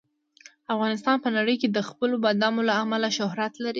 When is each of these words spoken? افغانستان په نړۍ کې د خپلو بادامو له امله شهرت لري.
افغانستان 0.73 1.15
په 1.23 1.29
نړۍ 1.37 1.55
کې 1.61 1.67
د 1.71 1.79
خپلو 1.89 2.15
بادامو 2.23 2.61
له 2.69 2.73
امله 2.83 3.09
شهرت 3.17 3.53
لري. 3.63 3.69